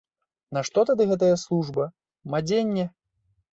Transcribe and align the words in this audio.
Нашто 0.57 0.83
тады 0.91 1.03
гэтая 1.11 1.29
служба, 1.43 1.87
мадзенне? 2.37 2.91